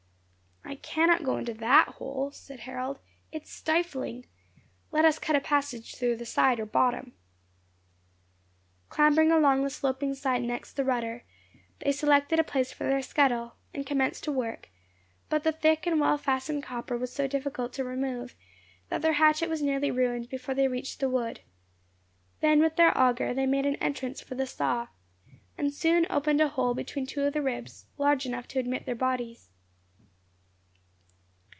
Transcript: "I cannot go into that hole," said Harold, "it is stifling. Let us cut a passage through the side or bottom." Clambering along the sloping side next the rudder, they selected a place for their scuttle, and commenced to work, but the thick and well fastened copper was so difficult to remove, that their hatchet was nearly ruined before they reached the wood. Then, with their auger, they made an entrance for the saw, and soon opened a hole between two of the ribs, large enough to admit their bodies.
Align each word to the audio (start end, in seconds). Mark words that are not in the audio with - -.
"I 0.63 0.75
cannot 0.75 1.23
go 1.25 1.35
into 1.37 1.53
that 1.55 1.89
hole," 1.89 2.31
said 2.31 2.61
Harold, 2.61 2.99
"it 3.31 3.43
is 3.43 3.49
stifling. 3.49 4.25
Let 4.91 5.03
us 5.05 5.19
cut 5.19 5.35
a 5.35 5.41
passage 5.41 5.95
through 5.95 6.15
the 6.15 6.25
side 6.25 6.59
or 6.61 6.65
bottom." 6.65 7.13
Clambering 8.89 9.31
along 9.33 9.61
the 9.63 9.69
sloping 9.69 10.15
side 10.15 10.41
next 10.43 10.73
the 10.73 10.83
rudder, 10.85 11.23
they 11.79 11.91
selected 11.91 12.39
a 12.39 12.43
place 12.43 12.71
for 12.71 12.85
their 12.85 13.01
scuttle, 13.01 13.55
and 13.73 13.85
commenced 13.85 14.23
to 14.25 14.31
work, 14.31 14.69
but 15.29 15.43
the 15.43 15.51
thick 15.51 15.85
and 15.85 15.99
well 15.99 16.17
fastened 16.17 16.63
copper 16.63 16.97
was 16.97 17.13
so 17.13 17.27
difficult 17.27 17.73
to 17.73 17.83
remove, 17.83 18.35
that 18.89 19.01
their 19.01 19.13
hatchet 19.13 19.49
was 19.49 19.61
nearly 19.61 19.91
ruined 19.91 20.29
before 20.29 20.55
they 20.55 20.69
reached 20.69 20.99
the 21.01 21.09
wood. 21.09 21.41
Then, 22.39 22.59
with 22.61 22.75
their 22.77 22.97
auger, 22.97 23.33
they 23.33 23.45
made 23.45 23.65
an 23.65 23.75
entrance 23.77 24.21
for 24.21 24.35
the 24.35 24.47
saw, 24.47 24.87
and 25.57 25.73
soon 25.73 26.07
opened 26.09 26.39
a 26.41 26.47
hole 26.49 26.73
between 26.73 27.05
two 27.05 27.23
of 27.23 27.33
the 27.33 27.41
ribs, 27.41 27.85
large 27.97 28.25
enough 28.25 28.47
to 28.49 28.59
admit 28.59 28.85
their 28.85 28.95
bodies. 28.95 29.49